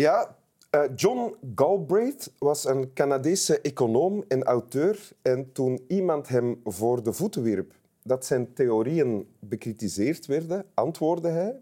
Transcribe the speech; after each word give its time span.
Ja, 0.00 0.36
uh, 0.74 0.84
John 0.96 1.36
Galbraith 1.54 2.32
was 2.38 2.64
een 2.64 2.92
Canadese 2.92 3.60
econoom 3.60 4.24
en 4.28 4.42
auteur. 4.42 5.12
En 5.22 5.52
toen 5.52 5.84
iemand 5.88 6.28
hem 6.28 6.60
voor 6.64 7.02
de 7.02 7.12
voeten 7.12 7.42
wierp 7.42 7.74
dat 8.02 8.26
zijn 8.26 8.52
theorieën 8.52 9.34
bekritiseerd 9.38 10.26
werden, 10.26 10.64
antwoordde 10.74 11.28
hij... 11.28 11.60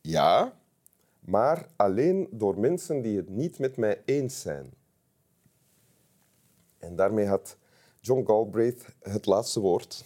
Ja, 0.00 0.52
maar 1.20 1.68
alleen 1.76 2.28
door 2.30 2.60
mensen 2.60 3.02
die 3.02 3.16
het 3.16 3.28
niet 3.28 3.58
met 3.58 3.76
mij 3.76 4.02
eens 4.04 4.40
zijn. 4.40 4.70
En 6.78 6.96
daarmee 6.96 7.26
had 7.26 7.56
John 8.00 8.24
Galbraith 8.26 8.84
het 9.00 9.26
laatste 9.26 9.60
woord. 9.60 10.04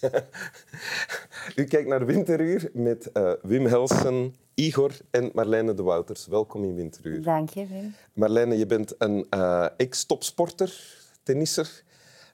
U 1.56 1.64
kijkt 1.64 1.88
naar 1.88 2.06
Winteruur 2.06 2.70
met 2.72 3.10
uh, 3.14 3.32
Wim 3.42 3.66
Helsen, 3.66 4.34
Igor 4.54 4.92
en 5.10 5.30
Marlijne 5.34 5.74
de 5.74 5.82
Wouters. 5.82 6.26
Welkom 6.26 6.64
in 6.64 6.74
Winteruur. 6.74 7.22
Dank 7.22 7.50
je, 7.50 7.66
Wim. 7.66 7.94
Marlijne, 8.12 8.58
je 8.58 8.66
bent 8.66 8.94
een 8.98 9.26
uh, 9.30 9.66
ex-topsporter, 9.76 10.98
tennisser. 11.22 11.82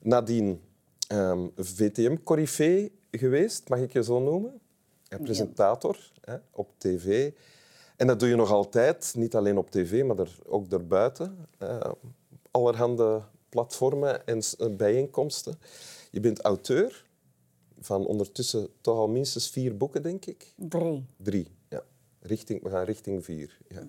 Nadien 0.03 0.47
um, 0.47 0.59
ehm, 1.09 1.65
VTM-corrifee 1.65 2.93
geweest, 3.11 3.69
mag 3.69 3.79
ik 3.79 3.93
je 3.93 4.03
zo 4.03 4.21
noemen. 4.21 4.61
Ja, 5.03 5.19
presentator 5.19 6.11
hè, 6.21 6.37
op 6.51 6.69
tv. 6.79 7.31
En 7.97 8.07
dat 8.07 8.21
doe 8.21 8.29
je 8.29 8.37
nog 8.37 8.51
altijd, 8.51 9.15
niet 9.17 9.35
alleen 9.35 9.59
op 9.59 9.71
tv, 9.71 10.05
maar 10.05 10.19
er, 10.19 10.39
ook 10.47 10.71
daarbuiten. 10.71 11.47
Uh, 11.63 11.81
allerhande 12.51 13.23
platformen 13.49 14.27
en 14.27 14.43
bijeenkomsten. 14.77 15.59
Je 16.11 16.21
bent 16.21 16.41
auteur 16.41 17.07
van 17.81 18.07
ondertussen 18.07 18.69
toch 18.81 18.97
al 18.97 19.09
minstens 19.09 19.51
vier 19.51 19.77
boeken, 19.77 20.03
denk 20.03 20.27
ik. 20.27 20.53
Drie. 20.57 21.07
Drie, 21.17 21.49
ja. 21.69 21.83
Richting, 22.21 22.63
we 22.63 22.71
gaan 22.71 22.85
richting 22.85 23.25
vier. 23.25 23.59
Ja. 23.69 23.89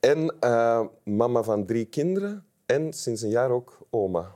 En 0.00 0.36
uh, 0.40 0.86
mama 1.04 1.42
van 1.42 1.66
drie 1.66 1.84
kinderen 1.84 2.44
en 2.66 2.92
sinds 2.92 3.22
een 3.22 3.30
jaar 3.30 3.50
ook 3.50 3.86
oma. 3.90 4.34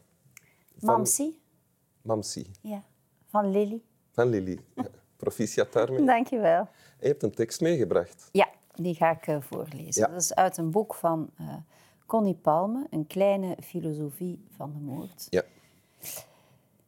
Van... 0.79 0.95
Mamsi. 0.95 1.41
Mamsi. 2.03 2.51
Ja, 2.61 2.85
van 3.27 3.51
Lily. 3.51 3.83
Van 4.13 4.29
Lily. 4.29 4.59
Ja. 4.75 4.87
Proficiat 5.17 5.73
daarmee. 5.73 6.05
Dank 6.05 6.27
je 6.27 6.39
wel. 6.39 6.69
je 7.01 7.07
hebt 7.07 7.23
een 7.23 7.35
tekst 7.35 7.61
meegebracht. 7.61 8.29
Ja, 8.33 8.49
die 8.75 8.95
ga 8.95 9.11
ik 9.11 9.27
uh, 9.27 9.41
voorlezen. 9.41 10.11
Dat 10.11 10.23
is 10.23 10.35
uit 10.35 10.57
een 10.57 10.71
boek 10.71 10.95
van 10.95 11.31
uh, 11.41 11.55
Connie 12.07 12.35
Palme, 12.35 12.87
Een 12.91 13.07
kleine 13.07 13.57
filosofie 13.63 14.45
van 14.51 14.73
de 14.73 14.79
moord. 14.79 15.27
Ja. 15.31 15.43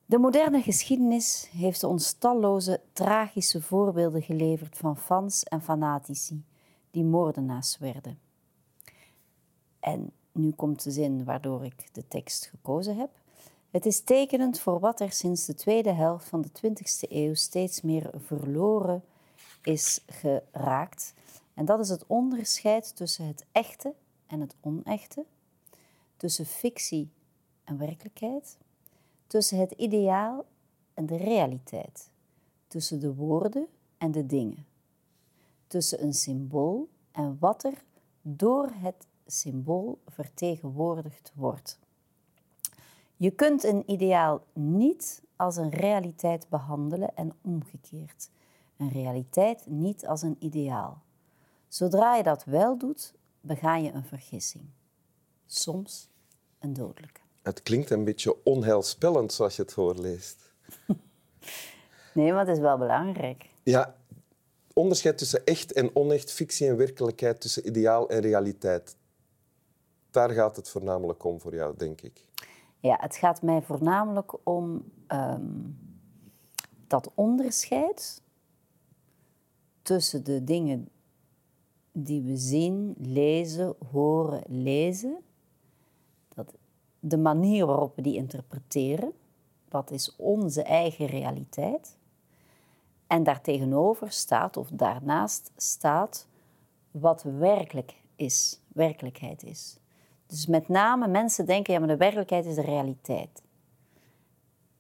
De 0.09 0.19
moderne 0.19 0.63
geschiedenis 0.63 1.49
heeft 1.53 1.85
ons 1.85 2.13
talloze 2.13 2.81
tragische 2.93 3.63
voorbeelden 3.63 4.23
geleverd 4.23 4.77
van 4.77 4.97
fans 4.97 5.45
en 5.45 5.63
fanatici 5.63 6.45
die 6.91 7.05
moordenaars 7.05 7.79
werden. 7.79 8.19
En 9.81 10.13
nu 10.33 10.51
komt 10.51 10.83
de 10.83 10.91
zin 10.91 11.25
waardoor 11.25 11.65
ik 11.65 11.95
de 11.95 12.09
tekst 12.09 12.47
gekozen 12.47 12.97
heb. 12.97 13.11
Het 13.71 13.87
is 13.87 14.01
tekenend 14.01 14.61
voor 14.61 14.81
wat 14.81 15.01
er 15.01 15.13
sinds 15.13 15.47
de 15.47 15.55
tweede 15.55 15.93
helft 15.93 16.29
van 16.29 16.41
de 16.41 16.49
20e 16.49 17.11
eeuw 17.11 17.35
steeds 17.35 17.81
meer 17.81 18.11
verloren 18.15 19.05
is 19.63 20.03
geraakt. 20.07 21.15
En 21.55 21.65
dat 21.65 21.81
is 21.81 21.89
het 21.89 22.07
onderscheid 22.07 22.97
tussen 22.97 23.27
het 23.27 23.47
echte 23.53 23.95
en 24.27 24.41
het 24.41 24.55
onechte, 24.61 25.25
tussen 26.17 26.47
fictie 26.47 27.11
en 27.65 27.79
werkelijkheid, 27.79 28.59
tussen 29.29 29.59
het 29.59 29.73
ideaal 29.73 30.45
en 30.95 31.07
de 31.07 31.17
realiteit, 31.17 32.11
tussen 32.67 33.01
de 33.01 33.15
woorden 33.15 33.67
en 33.99 34.13
de 34.13 34.27
dingen, 34.27 34.67
tussen 35.67 36.03
een 36.03 36.15
symbool 36.15 36.89
en 37.13 37.37
wat 37.41 37.65
er 37.65 37.85
door 38.23 38.71
het 38.75 39.07
symbool 39.27 39.99
vertegenwoordigd 40.07 41.33
wordt. 41.35 41.79
Je 43.17 43.31
kunt 43.31 43.65
een 43.65 43.91
ideaal 43.91 44.43
niet 44.53 45.23
als 45.37 45.57
een 45.57 45.71
realiteit 45.71 46.49
behandelen 46.49 47.17
en 47.17 47.33
omgekeerd. 47.43 48.31
Een 48.77 48.89
realiteit 48.89 49.67
niet 49.67 50.07
als 50.07 50.23
een 50.23 50.37
ideaal. 50.39 51.03
Zodra 51.69 52.17
je 52.17 52.23
dat 52.23 52.45
wel 52.45 52.79
doet, 52.79 53.15
bega 53.41 53.77
je 53.77 53.93
een 53.93 54.05
vergissing. 54.05 54.65
Soms 55.47 56.09
een 56.59 56.73
dodelijke. 56.73 57.28
Het 57.49 57.63
klinkt 57.63 57.91
een 57.91 58.05
beetje 58.05 58.45
onheilspellend 58.45 59.33
zoals 59.33 59.57
je 59.57 59.63
het 59.63 59.73
voorleest. 59.73 60.53
nee, 62.15 62.33
maar 62.33 62.47
het 62.47 62.57
is 62.57 62.63
wel 62.63 62.79
belangrijk. 62.79 63.49
Ja, 63.63 63.95
onderscheid 64.73 65.19
tussen 65.19 65.45
echt 65.45 65.73
en 65.73 65.97
onecht, 65.97 66.33
fictie 66.33 66.69
en 66.69 66.77
werkelijkheid, 66.77 67.41
tussen 67.41 67.67
ideaal 67.67 68.09
en 68.09 68.21
realiteit. 68.21 68.97
Daar 70.11 70.31
gaat 70.31 70.57
het 70.57 70.69
voornamelijk 70.69 71.25
om 71.25 71.41
voor 71.41 71.55
jou, 71.55 71.77
denk 71.77 72.01
ik. 72.01 72.25
Ja, 72.81 72.97
het 73.01 73.17
gaat 73.17 73.43
mij 73.43 73.63
voornamelijk 73.63 74.33
om 74.43 74.93
ehm, 75.07 75.51
dat 76.87 77.11
onderscheid 77.15 78.23
tussen 79.83 80.25
de 80.25 80.45
dingen 80.45 80.89
die 81.93 82.23
we 82.23 82.37
zien, 82.37 82.95
lezen, 82.99 83.75
horen, 83.91 84.43
lezen. 84.47 85.19
De 87.01 87.19
manier 87.19 87.67
waarop 87.67 87.97
we 87.97 88.03
die 88.03 88.15
interpreteren, 88.15 89.13
dat 89.69 89.91
is 89.91 90.17
onze 90.17 90.63
eigen 90.63 91.07
realiteit. 91.07 91.97
En 93.07 93.23
daartegenover 93.23 94.11
staat, 94.13 94.57
of 94.57 94.69
daarnaast 94.69 95.53
staat, 95.57 96.27
wat 96.91 97.23
werkelijk 97.23 98.03
is, 98.17 98.61
werkelijkheid 98.69 99.43
is. 99.43 99.79
Dus 100.27 100.47
met 100.47 100.69
name 100.69 101.09
mensen 101.09 101.47
denken, 101.47 101.73
ja, 101.73 101.79
maar 101.79 101.89
de 101.89 101.97
werkelijkheid 101.97 102.47
is 102.47 102.55
de 102.55 102.61
realiteit. 102.61 103.43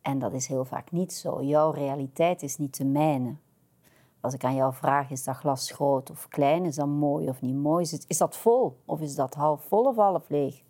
En 0.02 0.18
dat 0.18 0.32
is 0.32 0.46
heel 0.46 0.64
vaak 0.64 0.90
niet 0.90 1.12
zo. 1.12 1.42
Jouw 1.42 1.70
realiteit 1.70 2.42
is 2.42 2.58
niet 2.58 2.76
de 2.76 2.84
mijne. 2.84 3.36
Als 4.20 4.34
ik 4.34 4.44
aan 4.44 4.54
jou 4.54 4.74
vraag, 4.74 5.10
is 5.10 5.24
dat 5.24 5.36
glas 5.36 5.70
groot 5.70 6.10
of 6.10 6.28
klein? 6.28 6.64
Is 6.64 6.74
dat 6.74 6.86
mooi 6.86 7.28
of 7.28 7.40
niet 7.40 7.54
mooi? 7.54 7.86
Is 8.06 8.18
dat 8.18 8.36
vol 8.36 8.76
of 8.84 9.00
is 9.00 9.14
dat 9.14 9.34
half 9.34 9.62
vol 9.62 9.84
of 9.84 9.96
half 9.96 10.28
leeg? 10.28 10.62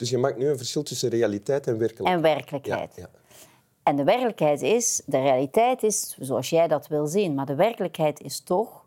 Dus 0.00 0.10
je 0.10 0.18
maakt 0.18 0.38
nu 0.38 0.48
een 0.48 0.56
verschil 0.56 0.82
tussen 0.82 1.08
realiteit 1.08 1.66
en 1.66 1.78
werkelijkheid. 1.78 2.16
En 2.16 2.22
werkelijkheid. 2.22 2.92
Ja, 2.96 3.02
ja. 3.02 3.38
En 3.82 3.96
de 3.96 4.04
werkelijkheid 4.04 4.62
is, 4.62 5.02
de 5.06 5.20
realiteit 5.20 5.82
is 5.82 6.16
zoals 6.20 6.50
jij 6.50 6.68
dat 6.68 6.88
wil 6.88 7.06
zien, 7.06 7.34
maar 7.34 7.46
de 7.46 7.54
werkelijkheid 7.54 8.20
is 8.20 8.40
toch 8.40 8.84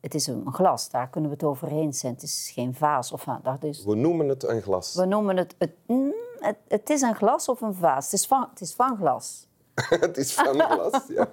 het 0.00 0.14
is 0.14 0.26
een 0.26 0.52
glas, 0.52 0.90
daar 0.90 1.08
kunnen 1.08 1.30
we 1.30 1.36
het 1.36 1.44
over 1.44 1.68
eens 1.68 1.98
zijn. 1.98 2.12
Het 2.12 2.22
is 2.22 2.50
geen 2.54 2.74
vaas. 2.74 3.12
Of, 3.12 3.24
dat 3.42 3.64
is... 3.64 3.84
We 3.84 3.94
noemen 3.94 4.28
het 4.28 4.42
een 4.42 4.62
glas. 4.62 4.94
We 4.94 5.04
noemen 5.04 5.36
het 5.36 5.54
het, 5.58 5.70
mm, 5.86 6.14
het... 6.38 6.56
het, 6.68 6.90
is 6.90 7.00
een 7.00 7.14
glas 7.14 7.48
of 7.48 7.60
een 7.60 7.74
vaas. 7.74 8.04
Het 8.04 8.12
is 8.14 8.26
van, 8.26 8.48
het 8.50 8.60
is 8.60 8.74
van 8.74 8.96
glas. 8.96 9.46
het 10.06 10.16
is 10.16 10.34
van 10.34 10.60
glas, 10.60 11.02
ja. 11.16 11.30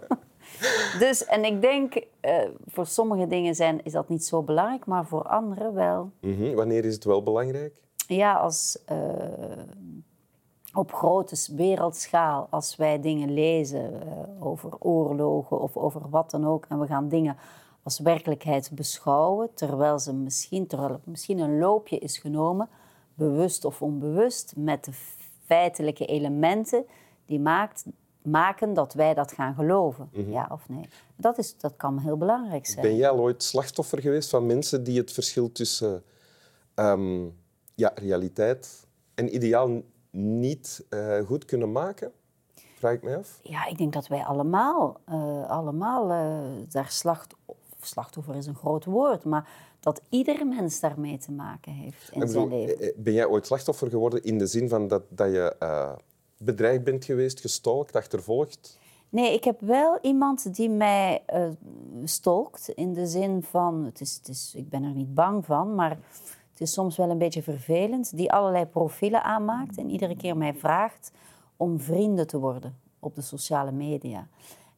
Dus, 0.99 1.25
en 1.25 1.45
ik 1.45 1.61
denk, 1.61 1.95
uh, 1.95 2.49
voor 2.67 2.85
sommige 2.85 3.27
dingen 3.27 3.55
zijn, 3.55 3.83
is 3.83 3.91
dat 3.91 4.09
niet 4.09 4.25
zo 4.25 4.43
belangrijk, 4.43 4.85
maar 4.85 5.05
voor 5.05 5.23
anderen 5.23 5.73
wel. 5.73 6.11
Mm 6.21 6.55
Wanneer 6.55 6.85
is 6.85 6.93
het 6.93 7.03
wel 7.03 7.23
belangrijk? 7.23 7.83
Ja, 8.07 8.33
als 8.33 8.77
uh, 8.91 8.97
op 10.73 10.93
grote 10.93 11.55
wereldschaal, 11.55 12.47
als 12.49 12.75
wij 12.75 13.01
dingen 13.01 13.33
lezen 13.33 13.93
uh, 13.93 14.45
over 14.45 14.77
oorlogen 14.79 15.59
of 15.59 15.77
over 15.77 16.09
wat 16.09 16.31
dan 16.31 16.47
ook, 16.47 16.65
en 16.69 16.79
we 16.79 16.87
gaan 16.87 17.09
dingen 17.09 17.37
als 17.83 17.99
werkelijkheid 17.99 18.71
beschouwen, 18.73 19.53
terwijl, 19.53 19.99
ze 19.99 20.13
misschien, 20.13 20.67
terwijl 20.67 20.99
misschien 21.03 21.39
een 21.39 21.59
loopje 21.59 21.97
is 21.97 22.17
genomen, 22.17 22.69
bewust 23.13 23.65
of 23.65 23.81
onbewust, 23.81 24.53
met 24.55 24.85
de 24.85 24.91
feitelijke 25.45 26.05
elementen 26.05 26.85
die 27.25 27.39
maakt, 27.39 27.85
maken 28.21 28.73
dat 28.73 28.93
wij 28.93 29.13
dat 29.13 29.31
gaan 29.31 29.55
geloven. 29.55 30.09
Mhm. 30.13 30.31
Ja 30.31 30.49
of 30.51 30.69
nee? 30.69 30.89
Dat, 31.15 31.37
is, 31.37 31.57
dat 31.57 31.73
kan 31.77 31.99
heel 31.99 32.17
belangrijk 32.17 32.65
zijn. 32.65 32.85
Ben 32.85 32.95
jij 32.95 33.09
al 33.09 33.19
ooit 33.19 33.43
slachtoffer 33.43 34.01
geweest 34.01 34.29
van 34.29 34.45
mensen 34.45 34.83
die 34.83 34.97
het 34.97 35.11
verschil 35.11 35.51
tussen 35.51 36.03
ehm, 36.73 37.25
ja, 37.75 37.91
realiteit 37.95 38.87
en 39.15 39.35
ideaal 39.35 39.81
niet 40.11 40.85
uh, 40.89 41.19
goed 41.19 41.45
kunnen 41.45 41.71
maken? 41.71 42.11
Vraag 42.75 42.93
ik 42.93 43.03
mij 43.03 43.17
af. 43.17 43.39
Ja, 43.43 43.65
ik 43.65 43.77
denk 43.77 43.93
dat 43.93 44.07
wij 44.07 44.23
allemaal, 44.23 44.99
uh, 45.09 45.49
allemaal 45.49 46.11
uh, 46.11 46.63
daar 46.69 46.91
slachtoffer 46.91 47.43
slachtoffer 47.79 48.35
is 48.35 48.45
een 48.45 48.55
groot 48.55 48.85
woord, 48.85 49.23
maar 49.23 49.49
dat 49.79 50.01
ieder 50.09 50.47
mens 50.47 50.79
daarmee 50.79 51.17
te 51.17 51.31
maken 51.31 51.71
heeft 51.71 52.09
in 52.11 52.27
zijn 52.27 52.47
leven. 52.47 52.79
Eh, 52.79 52.91
ben 52.97 53.13
jij 53.13 53.25
ooit 53.25 53.45
slachtoffer 53.45 53.89
geworden 53.89 54.23
in 54.23 54.37
de 54.37 54.47
zin 54.47 54.69
van 54.69 54.87
dat, 54.87 55.03
dat 55.09 55.31
je 55.31 55.55
bedreigd 56.37 56.83
bent 56.83 57.05
geweest, 57.05 57.39
gestalkt, 57.39 57.95
achtervolgd? 57.95 58.79
Nee, 59.09 59.33
ik 59.33 59.43
heb 59.43 59.61
wel 59.61 59.99
iemand 60.01 60.55
die 60.55 60.69
mij 60.69 61.23
stalkt 62.03 62.69
in 62.69 62.93
de 62.93 63.07
zin 63.07 63.43
van, 63.43 63.83
het 63.83 64.01
is, 64.01 64.15
het 64.15 64.27
is, 64.27 64.53
ik 64.55 64.69
ben 64.69 64.83
er 64.83 64.93
niet 64.93 65.13
bang 65.13 65.45
van, 65.45 65.75
maar 65.75 65.97
het 66.55 66.67
is 66.67 66.73
soms 66.73 66.97
wel 66.97 67.09
een 67.09 67.17
beetje 67.17 67.43
vervelend, 67.43 68.17
die 68.17 68.31
allerlei 68.31 68.65
profielen 68.65 69.23
aanmaakt 69.23 69.77
en 69.77 69.89
iedere 69.89 70.15
keer 70.15 70.37
mij 70.37 70.53
vraagt 70.53 71.11
om 71.57 71.79
vrienden 71.79 72.27
te 72.27 72.39
worden 72.39 72.77
op 72.99 73.15
de 73.15 73.21
sociale 73.21 73.71
media. 73.71 74.27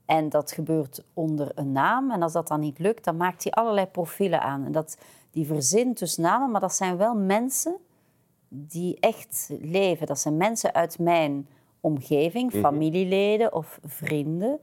En 0.05 0.29
dat 0.29 0.51
gebeurt 0.51 1.03
onder 1.13 1.51
een 1.55 1.71
naam. 1.71 2.11
En 2.11 2.21
als 2.21 2.33
dat 2.33 2.47
dan 2.47 2.59
niet 2.59 2.79
lukt, 2.79 3.03
dan 3.03 3.17
maakt 3.17 3.43
hij 3.43 3.51
allerlei 3.51 3.85
profielen 3.85 4.41
aan. 4.41 4.65
En 4.65 4.71
dat, 4.71 4.97
die 5.31 5.45
verzint 5.45 5.99
dus 5.99 6.17
namen, 6.17 6.51
maar 6.51 6.61
dat 6.61 6.73
zijn 6.73 6.97
wel 6.97 7.15
mensen 7.15 7.75
die 8.47 8.99
echt 8.99 9.49
leven. 9.61 10.07
Dat 10.07 10.19
zijn 10.19 10.37
mensen 10.37 10.73
uit 10.73 10.99
mijn 10.99 11.47
omgeving, 11.81 12.51
familieleden 12.51 13.53
of 13.53 13.79
vrienden. 13.83 14.59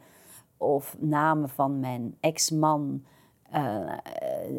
Of 0.57 0.97
namen 0.99 1.49
van 1.49 1.81
mijn 1.81 2.17
ex-man, 2.21 3.05
eh, 3.55 3.91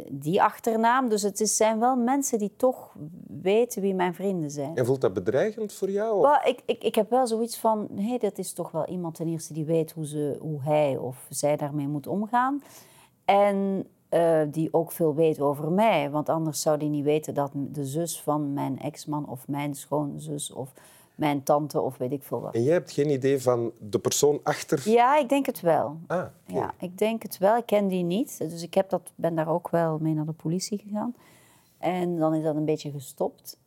die 0.10 0.42
achternaam. 0.42 1.10
Dus 1.10 1.22
het 1.22 1.40
is, 1.40 1.56
zijn 1.56 1.80
wel 1.80 1.96
mensen 1.96 2.40
die 2.40 2.54
toch 2.56 2.96
weten 3.42 3.82
wie 3.82 3.94
mijn 3.94 4.14
vrienden 4.14 4.52
zijn. 4.52 4.76
En 4.76 4.86
voelt 4.86 5.02
dat 5.02 5.14
bedreigend 5.14 5.74
voor 5.74 5.90
jou? 5.90 6.28
ik, 6.44 6.62
ik, 6.66 6.84
ik 6.84 6.96
heb 6.96 7.10
wel 7.10 7.28
zoiets 7.28 7.58
van, 7.58 7.90
hé, 7.96 8.18
dat 8.18 8.38
is 8.38 8.54
toch 8.54 8.72
wel 8.72 8.86
iemand 8.88 9.16
ten 9.16 9.28
eerste 9.28 9.54
die 9.54 9.66
weet 9.66 9.92
hoe, 9.92 10.06
ze, 10.06 10.38
hoe 10.40 10.62
hij 10.62 10.98
of 10.98 11.26
zij 11.30 11.56
daarmee 11.56 11.88
moet 11.88 12.08
omgaan. 12.08 12.64
En 13.26 13.88
eh, 14.10 14.42
die 14.52 14.74
ook 14.74 14.92
veel 14.92 15.16
weet 15.16 15.40
over 15.40 15.72
mij. 15.72 16.10
Want 16.10 16.30
anders 16.30 16.62
zou 16.62 16.78
die 16.78 16.90
niet 16.90 17.04
weten 17.04 17.34
dat 17.34 17.52
de 17.54 17.86
zus 17.86 18.22
van 18.22 18.54
mijn 18.54 18.80
ex-man 18.80 19.30
of 19.30 19.48
mijn 19.48 19.76
schoonzus 19.76 20.52
of 20.52 20.74
mijn 21.16 21.44
tante 21.44 21.82
of 21.82 21.98
weet 21.98 22.12
ik 22.12 22.24
veel 22.24 22.42
wat. 22.42 22.54
En 22.54 22.64
jij 22.64 22.74
hebt 22.74 22.92
geen 22.92 23.10
idee 23.10 23.42
van 23.42 23.72
de 23.80 24.00
persoon 24.00 24.40
achter... 24.44 24.90
Ja, 24.90 25.18
ik 25.20 25.30
denk 25.30 25.46
het 25.46 25.62
wel. 25.62 26.00
Ah. 26.08 26.26
Ja, 26.46 26.74
ik 26.80 26.98
denk 26.98 27.24
het 27.24 27.38
wel. 27.38 27.58
Ik 27.58 27.66
ken 27.66 27.88
die 27.88 28.04
niet. 28.04 28.38
Dus 28.38 28.64
ik 28.64 28.74
heb 28.74 28.90
dat, 28.90 29.12
ben 29.16 29.36
daar 29.36 29.50
ook 29.50 29.70
wel 29.70 29.98
mee 29.98 30.14
naar 30.14 30.26
de 30.26 30.32
politie 30.32 30.78
gegaan. 30.78 31.16
En 31.78 32.18
dan 32.18 32.34
is 32.36 32.44
dat 32.44 32.56
een 32.56 32.66
beetje 32.66 32.92
gestopt. 32.92 33.58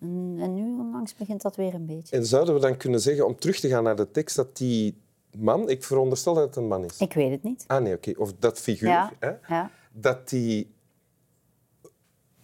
En, 0.00 0.36
en 0.40 0.54
nu 0.54 0.78
onlangs 0.78 1.14
begint 1.14 1.42
dat 1.42 1.56
weer 1.56 1.74
een 1.74 1.86
beetje. 1.86 2.16
En 2.16 2.26
zouden 2.26 2.54
we 2.54 2.60
dan 2.60 2.76
kunnen 2.76 3.00
zeggen, 3.00 3.26
om 3.26 3.38
terug 3.38 3.60
te 3.60 3.68
gaan 3.68 3.82
naar 3.82 3.96
de 3.96 4.10
tekst, 4.10 4.36
dat 4.36 4.56
die 4.56 4.96
man, 5.36 5.68
ik 5.68 5.84
veronderstel 5.84 6.34
dat 6.34 6.44
het 6.44 6.56
een 6.56 6.68
man 6.68 6.84
is. 6.84 6.98
Ik 6.98 7.12
weet 7.12 7.30
het 7.30 7.42
niet. 7.42 7.64
Ah 7.66 7.82
nee, 7.82 7.94
oké. 7.94 8.12
Of 8.16 8.32
dat 8.38 8.58
figuur, 8.60 8.88
Ja, 8.88 9.12
hè, 9.18 9.32
ja. 9.48 9.70
dat 9.92 10.28
die 10.28 10.70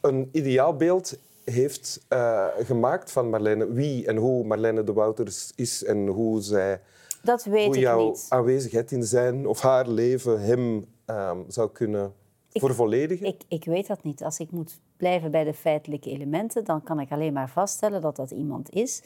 een 0.01 0.29
ideaalbeeld 0.33 1.19
heeft 1.45 2.05
eh, 2.09 2.47
gemaakt 2.59 3.13
van 3.13 3.31
Marlene. 3.31 3.73
Wie 3.73 4.07
en 4.07 4.17
hoe 4.17 4.45
Marlene 4.45 4.85
de 4.85 4.93
Wouters 4.93 5.53
is 5.55 5.85
en 5.85 6.07
hoe, 6.07 6.41
zij, 6.41 6.81
Dat 7.23 7.45
weet 7.45 7.67
hoe 7.67 7.75
ik 7.75 7.81
jouw 7.81 8.09
niet. 8.09 8.27
aanwezigheid 8.29 8.93
in 8.93 9.03
zijn 9.03 9.47
of 9.47 9.61
haar 9.61 9.89
leven 9.89 10.41
hem 10.41 10.87
ehm, 11.05 11.39
zou 11.49 11.71
kunnen 11.71 12.13
vervolledigen. 12.51 13.27
Ik, 13.27 13.43
ik 13.49 13.65
weet 13.65 13.87
dat 13.87 14.03
niet. 14.03 14.23
Als 14.23 14.39
ik 14.39 14.51
moet 14.51 14.81
blijven 14.97 15.31
bij 15.31 15.45
de 15.45 15.55
feitelijke 15.55 16.11
elementen, 16.11 16.65
dan 16.65 16.83
kan 16.83 17.01
ik 17.01 17.11
alleen 17.11 17.33
maar 17.33 17.51
vaststellen 17.51 18.01
dat 18.01 18.17
dat 18.17 18.31
iemand 18.31 18.71
is 18.71 19.03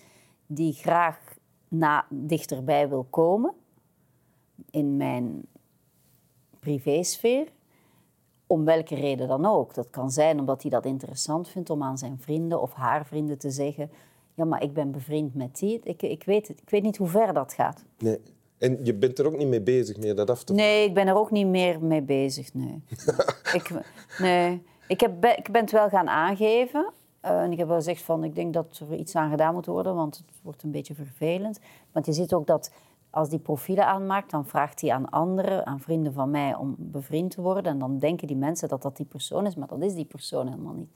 die 0.47 0.73
graag 0.73 1.19
na, 1.69 2.07
dichterbij 2.11 2.89
wil 2.89 3.07
komen 3.11 3.55
in 4.71 4.97
mijn 4.97 5.43
privésfeer. 6.61 7.47
Om 8.51 8.65
welke 8.65 8.95
reden 8.95 9.29
dan 9.29 9.47
ook. 9.47 9.75
Dat 9.75 9.91
kan 9.91 10.11
zijn 10.11 10.39
omdat 10.39 10.63
hij 10.63 10.71
dat 10.71 10.85
interessant 10.85 11.49
vindt 11.49 11.71
om 11.71 11.83
aan 11.83 11.99
zijn 11.99 12.19
vrienden 12.21 12.61
of 12.61 12.73
haar 12.73 13.07
vrienden 13.07 13.39
te 13.39 13.51
zeggen: 13.51 13.91
Ja, 14.35 14.45
maar 14.45 14.63
ik 14.63 14.73
ben 14.73 14.91
bevriend 14.91 15.35
met 15.35 15.59
die. 15.59 15.81
Ik, 15.83 16.03
ik, 16.03 16.25
weet, 16.25 16.49
het. 16.49 16.61
ik 16.61 16.71
weet 16.71 16.83
niet 16.83 16.97
hoe 16.97 17.09
ver 17.09 17.35
dat 17.35 17.53
gaat. 17.53 17.85
Nee. 17.99 18.21
En 18.59 18.85
je 18.85 18.95
bent 18.95 19.19
er 19.19 19.27
ook 19.27 19.37
niet 19.37 19.49
mee 19.49 19.61
bezig 19.61 19.97
meer 19.97 20.15
dat 20.15 20.31
af 20.31 20.45
te 20.45 20.53
Nee, 20.53 20.85
ik 20.85 20.95
ben 20.95 21.07
er 21.07 21.17
ook 21.17 21.31
niet 21.31 21.47
meer 21.47 21.83
mee 21.83 22.03
bezig. 22.03 22.55
Nee. 22.55 22.83
ik, 23.59 23.71
nee. 24.19 24.63
Ik, 24.89 25.01
heb, 25.01 25.25
ik 25.25 25.49
ben 25.51 25.61
het 25.61 25.71
wel 25.71 25.89
gaan 25.89 26.09
aangeven. 26.09 26.93
Eh, 27.21 27.43
en 27.43 27.53
ik 27.53 27.59
heb 27.59 27.67
wel 27.69 27.77
gezegd 27.77 28.03
van, 28.03 28.25
ik 28.25 28.35
denk 28.35 28.53
dat 28.53 28.83
er 28.91 28.97
iets 28.97 29.15
aan 29.15 29.31
gedaan 29.31 29.55
moet 29.55 29.67
worden, 29.67 29.95
want 29.95 30.17
het 30.17 30.27
wordt 30.43 30.63
een 30.63 30.71
beetje 30.71 30.95
vervelend. 30.95 31.61
Want 31.93 32.07
je 32.07 32.13
ziet 32.13 32.33
ook 32.33 32.47
dat 32.47 32.71
als 33.11 33.29
die 33.29 33.39
profielen 33.39 33.87
aanmaakt, 33.87 34.31
dan 34.31 34.47
vraagt 34.47 34.81
hij 34.81 34.91
aan 34.93 35.09
anderen, 35.11 35.67
aan 35.67 35.81
vrienden 35.81 36.13
van 36.13 36.31
mij, 36.31 36.55
om 36.55 36.75
bevriend 36.79 37.31
te 37.31 37.41
worden. 37.41 37.73
En 37.73 37.79
dan 37.79 37.99
denken 37.99 38.27
die 38.27 38.37
mensen 38.37 38.69
dat 38.69 38.83
dat 38.83 38.97
die 38.97 39.07
persoon 39.07 39.47
is, 39.47 39.55
maar 39.55 39.69
dat 39.69 39.83
is 39.83 39.95
die 39.95 40.05
persoon 40.05 40.47
helemaal 40.49 40.73
niet. 40.75 40.91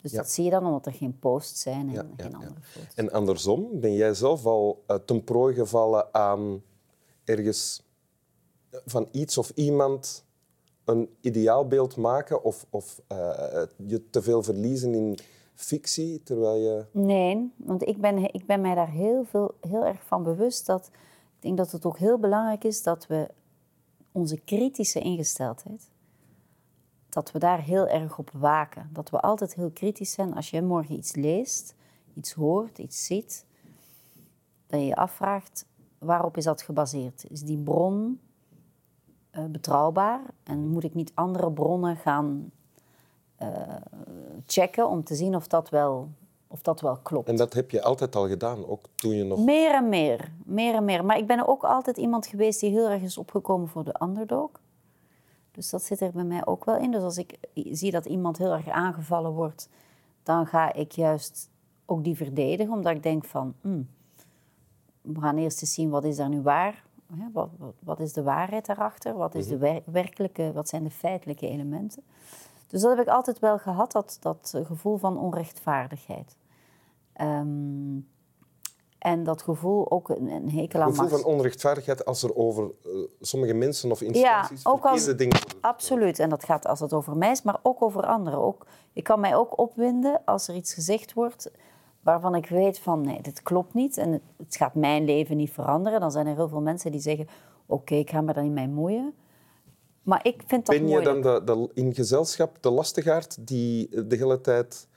Dus 0.00 0.10
Ja. 0.12 0.16
dat 0.18 0.30
zie 0.30 0.44
je 0.44 0.50
dan 0.50 0.66
omdat 0.66 0.86
er 0.86 0.92
geen 0.92 1.18
posts 1.18 1.60
zijn 1.62 1.88
en 1.88 1.92
Ja, 1.94 2.06
geen 2.16 2.30
ja. 2.30 2.36
andere 2.36 2.60
foto's. 2.62 2.94
En 2.94 3.12
andersom, 3.12 3.68
ben 3.80 3.94
jij 3.94 4.14
zelf 4.14 4.46
al 4.46 4.82
eh, 4.86 4.96
ten 4.96 5.24
prooi 5.24 5.54
gevallen 5.54 6.14
aan 6.14 6.62
ergens 7.24 7.82
eh, 8.70 8.80
van 8.84 9.08
iets 9.10 9.38
of 9.38 9.50
iemand 9.54 10.24
een 10.84 11.08
ideaalbeeld 11.20 11.96
maken 11.96 12.44
of, 12.44 12.66
of 12.70 13.00
eh, 13.06 13.62
je 13.86 14.10
te 14.10 14.22
veel 14.22 14.42
verliezen 14.42 14.94
in 14.94 15.18
fictie, 15.54 16.22
terwijl 16.22 16.56
je... 16.56 16.84
Nee, 16.92 17.52
want 17.56 17.86
ik 17.86 18.00
ben, 18.00 18.34
ik 18.34 18.46
ben 18.46 18.60
mij 18.60 18.74
daar 18.74 18.90
heel, 18.90 19.24
veel, 19.24 19.54
heel 19.60 19.84
erg 19.84 20.02
van 20.06 20.22
bewust 20.22 20.66
dat 20.66 20.90
ik 21.42 21.48
denk 21.48 21.60
dat 21.60 21.72
het 21.72 21.84
ook 21.86 21.98
heel 21.98 22.18
belangrijk 22.18 22.64
is 22.64 22.82
dat 22.82 23.06
we 23.06 23.28
onze 24.12 24.40
kritische 24.40 25.00
ingesteldheid, 25.00 25.90
dat 27.08 27.32
we 27.32 27.38
daar 27.38 27.60
heel 27.60 27.88
erg 27.88 28.18
op 28.18 28.30
waken. 28.30 28.90
Dat 28.92 29.10
we 29.10 29.20
altijd 29.20 29.54
heel 29.54 29.70
kritisch 29.70 30.12
zijn 30.12 30.34
als 30.34 30.50
je 30.50 30.62
morgen 30.62 30.94
iets 30.94 31.14
leest, 31.14 31.74
iets 32.14 32.32
hoort, 32.32 32.78
iets 32.78 33.04
ziet, 33.04 33.44
dat 34.66 34.80
je 34.80 34.86
je 34.86 34.96
afvraagt 34.96 35.66
waarop 35.98 36.36
is 36.36 36.44
dat 36.44 36.62
gebaseerd? 36.62 37.30
Is 37.30 37.42
die 37.42 37.58
bron 37.58 38.20
eh, 39.30 39.44
betrouwbaar 39.44 40.20
en 40.42 40.68
moet 40.68 40.84
ik 40.84 40.94
niet 40.94 41.12
andere 41.14 41.52
bronnen 41.52 41.96
gaan 41.96 42.52
eh, 43.36 43.76
checken 44.46 44.88
om 44.88 45.04
te 45.04 45.14
zien 45.14 45.36
of 45.36 45.46
dat 45.46 45.68
wel, 45.68 46.08
of 46.52 46.62
dat 46.62 46.80
wel 46.80 46.96
klopt? 46.96 47.28
En 47.28 47.36
dat 47.36 47.52
heb 47.52 47.70
je 47.70 47.82
altijd 47.82 48.16
al 48.16 48.28
gedaan, 48.28 48.66
ook 48.66 48.84
toen 48.94 49.14
je 49.14 49.24
nog... 49.24 49.38
Meer 49.44 49.74
en 49.74 49.88
meer, 49.88 50.32
meer 50.44 50.74
en 50.74 50.84
meer. 50.84 51.04
Maar 51.04 51.18
ik 51.18 51.26
ben 51.26 51.46
ook 51.46 51.64
altijd 51.64 51.96
iemand 51.96 52.26
geweest 52.26 52.60
die 52.60 52.70
heel 52.70 52.88
erg 52.88 53.02
is 53.02 53.18
opgekomen 53.18 53.68
voor 53.68 53.84
de 53.84 53.94
underdog. 54.02 54.50
Dus 55.50 55.70
dat 55.70 55.82
zit 55.82 56.00
er 56.00 56.12
bij 56.12 56.24
mij 56.24 56.46
ook 56.46 56.64
wel 56.64 56.76
in. 56.76 56.90
Dus 56.90 57.02
als 57.02 57.18
ik 57.18 57.38
zie 57.54 57.90
dat 57.90 58.06
iemand 58.06 58.38
heel 58.38 58.52
erg 58.52 58.68
aangevallen 58.68 59.30
wordt, 59.32 59.68
dan 60.22 60.46
ga 60.46 60.72
ik 60.72 60.92
juist 60.92 61.50
ook 61.86 62.04
die 62.04 62.16
verdedigen, 62.16 62.72
omdat 62.72 62.94
ik 62.94 63.02
denk 63.02 63.24
van, 63.24 63.54
hmm, 63.60 63.88
we 65.00 65.20
gaan 65.20 65.36
eerst 65.36 65.60
eens 65.62 65.74
zien 65.74 65.90
wat 65.90 66.04
is 66.04 66.16
daar 66.16 66.28
nu 66.28 66.40
waar. 66.42 66.82
Hè, 67.16 67.24
Wat, 67.32 67.48
wat, 67.58 67.74
wat 67.78 68.00
is 68.00 68.12
de 68.12 68.22
waarheid 68.22 68.66
daarachter? 68.66 69.14
Wat, 69.14 69.34
is 69.34 69.46
de 69.46 69.56
wer- 69.58 69.82
werkelijke, 69.84 70.52
wat 70.52 70.68
zijn 70.68 70.84
de 70.84 70.90
feitelijke 70.90 71.48
elementen? 71.48 72.02
Dus 72.66 72.80
dat 72.80 72.96
heb 72.96 73.06
ik 73.06 73.12
altijd 73.12 73.38
wel 73.38 73.58
gehad, 73.58 73.92
dat, 73.92 74.16
dat 74.20 74.54
gevoel 74.64 74.96
van 74.96 75.18
onrechtvaardigheid. 75.18 76.36
Ehm, 77.12 77.98
en 78.98 79.22
dat 79.24 79.42
gevoel 79.42 79.90
ook 79.90 80.08
een, 80.08 80.28
een 80.30 80.50
hekel 80.50 80.80
aan 80.80 80.88
gevoel 80.88 81.08
macht. 81.08 81.22
van 81.22 81.32
onrechtvaardigheid 81.32 82.04
als 82.04 82.22
er 82.22 82.36
over 82.36 82.64
eh, 82.84 82.90
sommige 83.20 83.52
mensen 83.54 83.90
of 83.90 84.00
Ja, 84.00 84.06
instanties 84.06 84.66
ook 84.66 84.84
als- 84.86 85.16
dingen 85.16 85.38
Absoluut. 85.60 86.18
En 86.18 86.28
dat 86.30 86.44
gaat 86.44 86.66
als 86.66 86.80
het 86.80 86.92
over 86.92 87.16
mij 87.16 87.30
is, 87.30 87.42
maar 87.42 87.58
ook 87.62 87.82
over 87.82 88.02
anderen. 88.06 88.38
Ook, 88.38 88.66
ik 88.92 89.04
kan 89.04 89.20
mij 89.20 89.36
ook 89.36 89.58
opwinden 89.58 90.20
als 90.24 90.48
er 90.48 90.54
iets 90.54 90.74
gezegd 90.74 91.12
wordt 91.12 91.50
waarvan 92.00 92.34
ik 92.34 92.46
weet 92.48 92.78
van 92.78 93.00
nee, 93.00 93.20
dit 93.22 93.42
klopt 93.42 93.74
niet 93.74 93.96
en 93.96 94.12
het, 94.12 94.22
het 94.36 94.56
gaat 94.56 94.74
mijn 94.74 95.04
leven 95.04 95.36
niet 95.36 95.50
veranderen. 95.50 96.00
Dan 96.00 96.10
zijn 96.10 96.26
er 96.26 96.34
heel 96.34 96.48
veel 96.48 96.60
mensen 96.60 96.90
die 96.90 97.00
zeggen, 97.00 97.26
oké, 97.66 97.94
ik 97.94 98.10
ga 98.10 98.20
me 98.20 98.32
daar 98.32 98.42
niet 98.42 98.52
mee 98.52 98.68
moeien. 98.68 99.14
Maar 100.02 100.26
ik 100.26 100.42
vind 100.46 100.66
dat 100.66 100.74
Ben 100.76 100.88
je 100.88 100.92
moeilijk. 100.94 101.22
dan 101.22 101.44
de, 101.46 101.52
de, 101.52 101.70
in 101.80 101.94
gezelschap 101.94 102.56
de 102.62 102.70
lastigaard 102.70 103.46
die 103.46 104.06
de 104.06 104.16
hele 104.16 104.40
tijd 104.40 104.88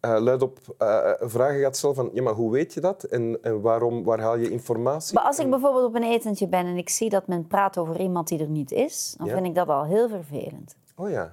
eh 0.00 0.20
luidop 0.20 0.58
eh, 0.78 1.12
vragen 1.18 1.60
gaat 1.60 1.76
stellen 1.76 1.96
van 1.96 2.10
ja, 2.12 2.22
maar 2.22 2.34
hoe 2.34 2.50
weet 2.50 2.74
je 2.74 2.80
dat 2.80 3.02
en, 3.04 3.38
en 3.42 3.60
waarom, 3.60 4.04
waar 4.04 4.20
haal 4.20 4.36
je 4.36 4.50
informatie? 4.50 5.14
Maar 5.14 5.24
als 5.24 5.38
ik 5.38 5.50
bijvoorbeeld 5.50 5.84
op 5.84 5.94
een 5.94 6.02
etentje 6.02 6.48
ben 6.48 6.66
en 6.66 6.76
ik 6.76 6.88
zie 6.88 7.10
dat 7.10 7.26
men 7.26 7.46
praat 7.46 7.78
over 7.78 8.00
iemand 8.00 8.28
die 8.28 8.38
er 8.40 8.48
niet 8.48 8.70
is, 8.72 9.14
dan 9.18 9.26
Ja. 9.26 9.34
vind 9.34 9.46
ik 9.46 9.54
dat 9.54 9.68
al 9.68 9.84
heel 9.84 10.08
vervelend. 10.08 10.76
Oh 10.96 11.10
ja. 11.10 11.32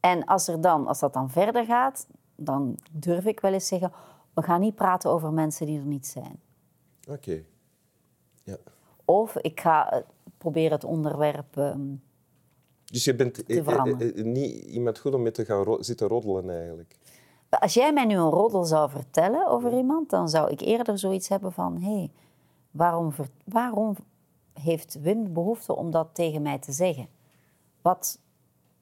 En 0.00 0.24
als, 0.24 0.48
er 0.48 0.60
dan, 0.60 0.86
als 0.86 0.98
dat 0.98 1.12
dan 1.12 1.30
verder 1.30 1.64
gaat, 1.64 2.06
dan 2.36 2.78
durf 2.92 3.24
ik 3.24 3.40
wel 3.40 3.52
eens 3.52 3.66
zeggen, 3.68 3.92
we 4.34 4.42
gaan 4.42 4.60
niet 4.60 4.74
praten 4.74 5.10
over 5.10 5.32
mensen 5.32 5.66
die 5.66 5.78
er 5.78 5.84
niet 5.86 6.06
zijn. 6.06 6.40
Oké. 7.10 7.42
Ja. 8.42 8.56
Of 9.04 9.36
ik 9.36 9.60
ga 9.60 9.92
eh, 9.92 10.00
proberen 10.38 10.72
het 10.72 10.84
onderwerp. 10.84 11.74
Dus 12.92 13.04
je 13.04 13.14
bent 13.14 13.44
eh, 13.44 13.66
eh, 13.66 14.18
eh, 14.18 14.24
niet 14.24 14.64
iemand 14.64 14.98
goed 14.98 15.14
om 15.14 15.22
mee 15.22 15.32
te 15.32 15.44
gaan 15.44 15.62
ro- 15.62 15.82
zitten 15.82 16.08
roddelen 16.08 16.50
eigenlijk. 16.50 16.96
Als 17.48 17.74
jij 17.74 17.92
mij 17.92 18.04
nu 18.04 18.14
een 18.14 18.30
roddel 18.30 18.64
zou 18.64 18.90
vertellen 18.90 19.48
over 19.48 19.76
iemand, 19.76 20.10
dan 20.10 20.28
zou 20.28 20.50
ik 20.50 20.60
eerder 20.60 20.98
zoiets 20.98 21.28
hebben 21.28 21.52
van: 21.52 21.78
hé, 21.80 21.96
hey, 21.96 22.10
waarom, 22.70 23.12
waarom 23.44 23.96
heeft 24.52 25.00
Wim 25.00 25.32
behoefte 25.32 25.76
om 25.76 25.90
dat 25.90 26.08
tegen 26.12 26.42
mij 26.42 26.58
te 26.58 26.72
zeggen? 26.72 27.08
Wat, 27.82 28.18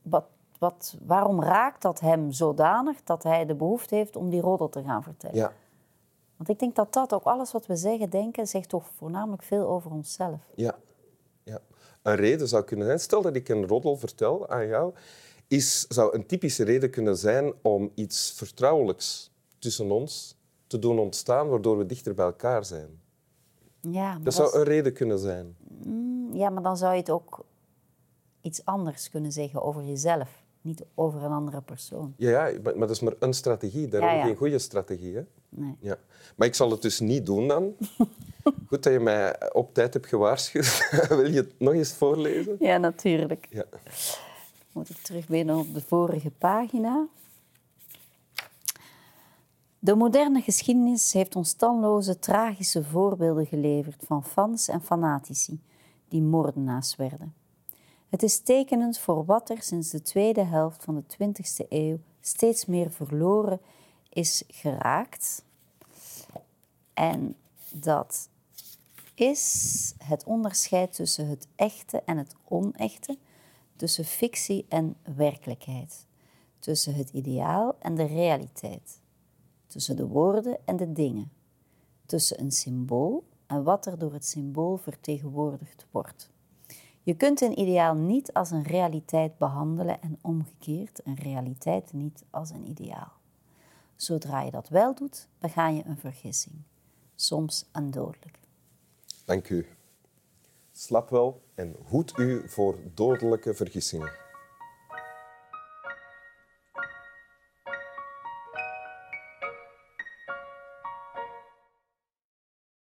wat, 0.02 0.24
wat, 0.58 0.96
waarom 1.06 1.42
raakt 1.42 1.82
dat 1.82 2.00
hem 2.00 2.32
zodanig 2.32 3.02
dat 3.02 3.22
hij 3.22 3.46
de 3.46 3.54
behoefte 3.54 3.94
heeft 3.94 4.16
om 4.16 4.30
die 4.30 4.40
roddel 4.40 4.68
te 4.68 4.82
gaan 4.82 5.02
vertellen? 5.02 5.36
Ja. 5.36 5.52
Want 6.36 6.48
ik 6.48 6.58
denk 6.58 6.74
dat 6.74 6.92
dat 6.92 7.14
ook 7.14 7.24
alles 7.24 7.52
wat 7.52 7.66
we 7.66 7.76
zeggen, 7.76 8.10
denken, 8.10 8.46
zegt 8.46 8.68
toch 8.68 8.86
voornamelijk 8.96 9.42
veel 9.42 9.68
over 9.68 9.90
onszelf. 9.90 10.40
Ja. 10.54 10.74
ja. 11.42 11.60
Een 12.04 12.16
reden 12.16 12.48
zou 12.48 12.64
kunnen 12.64 12.86
zijn, 12.86 13.00
stel 13.00 13.22
dat 13.22 13.36
ik 13.36 13.48
een 13.48 13.66
roddel 13.66 13.96
vertel 13.96 14.48
aan 14.48 14.66
jou, 14.66 14.92
is, 15.48 15.86
zou 15.88 16.14
een 16.14 16.26
typische 16.26 16.64
reden 16.64 16.90
kunnen 16.90 17.16
zijn 17.16 17.52
om 17.62 17.90
iets 17.94 18.32
vertrouwelijks 18.36 19.30
tussen 19.58 19.90
ons 19.90 20.36
te 20.66 20.78
doen 20.78 20.98
ontstaan, 20.98 21.48
waardoor 21.48 21.78
we 21.78 21.86
dichter 21.86 22.14
bij 22.14 22.24
elkaar 22.24 22.64
zijn. 22.64 23.00
Ja, 23.80 24.18
Dat 24.22 24.34
zou 24.34 24.58
een 24.58 24.64
reden 24.64 24.92
kunnen 24.92 25.18
zijn. 25.18 25.56
ja, 26.32 26.50
maar 26.50 26.62
dan 26.62 26.76
zou 26.76 26.92
je 26.92 26.98
het 26.98 27.10
ook 27.10 27.44
iets 28.40 28.64
anders 28.64 29.10
kunnen 29.10 29.32
zeggen 29.32 29.62
over 29.62 29.82
jezelf, 29.84 30.42
niet 30.60 30.84
over 30.94 31.22
een 31.22 31.32
andere 31.32 31.60
persoon. 31.60 32.14
Ja, 32.16 32.46
ja 32.46 32.58
maar, 32.62 32.78
dat 32.78 32.90
is 32.90 33.00
maar 33.00 33.14
een 33.18 33.32
strategie. 33.34 33.88
Daarom 33.88 34.08
Ja, 34.10 34.14
ja. 34.16 34.24
geen 34.24 34.36
goede 34.36 34.58
strategie. 34.58 35.14
Hè? 35.14 35.22
Nee. 35.48 35.76
Ja. 35.80 35.98
Maar 36.36 36.46
ik 36.46 36.54
zal 36.54 36.70
het 36.70 36.82
dus 36.82 37.00
niet 37.00 37.26
doen 37.26 37.48
dan. 37.48 37.74
Goed 38.44 38.82
dat 38.82 38.92
je 38.92 39.00
mij 39.00 39.52
op 39.52 39.74
tijd 39.74 39.92
hebt 39.92 40.06
gewaarschuwd. 40.06 40.88
Wil 41.08 41.30
je 41.30 41.36
het 41.36 41.58
nog 41.58 41.72
eens 41.72 41.92
voorlezen? 41.92 42.56
Ja, 42.60 42.78
natuurlijk. 42.78 43.46
Ja. 43.50 43.64
Moet 44.72 44.90
ik 44.90 44.96
terug 44.96 45.28
op 45.48 45.74
de 45.74 45.82
vorige 45.86 46.30
pagina. 46.30 47.06
De 49.78 49.94
moderne 49.94 50.40
geschiedenis 50.40 51.12
heeft 51.12 51.36
ons 51.36 51.52
talloze 51.52 52.18
tragische 52.18 52.84
voorbeelden 52.84 53.46
geleverd 53.46 54.02
van 54.06 54.24
fans 54.24 54.68
en 54.68 54.82
fanatici 54.82 55.60
die 56.08 56.22
moordenaars 56.22 56.96
werden. 56.96 57.34
Het 58.08 58.22
is 58.22 58.38
tekenend 58.38 58.98
voor 58.98 59.24
wat 59.24 59.50
er 59.50 59.62
sinds 59.62 59.90
de 59.90 60.02
tweede 60.02 60.42
helft 60.42 60.84
van 60.84 60.94
de 60.94 61.02
20e 61.02 61.68
eeuw 61.68 61.98
steeds 62.20 62.66
meer 62.66 62.90
verloren 62.90 63.60
is 64.08 64.42
geraakt. 64.48 65.44
En 66.94 67.36
dat 67.70 68.28
is 69.14 69.94
het 70.04 70.24
onderscheid 70.24 70.92
tussen 70.92 71.28
het 71.28 71.48
echte 71.56 72.02
en 72.02 72.18
het 72.18 72.34
onechte, 72.44 73.18
tussen 73.76 74.04
fictie 74.04 74.66
en 74.68 74.96
werkelijkheid, 75.16 76.06
tussen 76.58 76.94
het 76.94 77.10
ideaal 77.10 77.76
en 77.78 77.94
de 77.94 78.06
realiteit, 78.06 79.00
tussen 79.66 79.96
de 79.96 80.06
woorden 80.06 80.58
en 80.64 80.76
de 80.76 80.92
dingen, 80.92 81.32
tussen 82.06 82.40
een 82.40 82.52
symbool 82.52 83.24
en 83.46 83.62
wat 83.62 83.86
er 83.86 83.98
door 83.98 84.12
het 84.12 84.26
symbool 84.26 84.76
vertegenwoordigd 84.76 85.86
wordt. 85.90 86.32
Je 87.02 87.14
kunt 87.14 87.40
een 87.40 87.58
ideaal 87.58 87.94
niet 87.94 88.32
als 88.32 88.50
een 88.50 88.62
realiteit 88.62 89.38
behandelen 89.38 90.02
en 90.02 90.18
omgekeerd 90.22 91.00
een 91.06 91.16
realiteit 91.16 91.92
niet 91.92 92.24
als 92.30 92.50
een 92.50 92.68
ideaal. 92.68 93.12
Zodra 93.96 94.42
je 94.42 94.50
dat 94.50 94.68
wel 94.68 94.94
doet, 94.94 95.28
bega 95.38 95.68
je 95.68 95.84
een 95.86 95.98
vergissing, 95.98 96.56
soms 97.14 97.68
een. 97.72 98.43
Dank 99.24 99.48
u. 99.48 99.66
Slap 100.72 101.10
wel 101.10 101.42
en 101.54 101.76
hoed 101.84 102.18
u 102.18 102.48
voor 102.48 102.78
dodelijke 102.94 103.54
vergissingen. 103.54 104.23